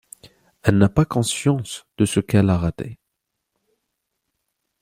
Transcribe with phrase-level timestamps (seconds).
[0.63, 2.97] Elle n'a pas conscience de ce qu'elle a raté.